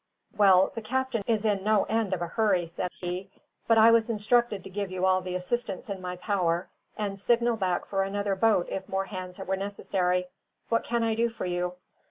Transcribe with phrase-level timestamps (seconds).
[0.35, 3.29] "Well, the captain is in no end of a hurry," said he;
[3.67, 7.55] "but I was instructed to give you all the assistance in my power, and signal
[7.55, 10.25] back for another boat if more hands were necessary.
[10.69, 11.73] What can I do for you?"